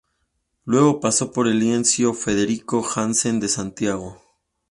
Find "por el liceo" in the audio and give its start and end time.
1.31-2.15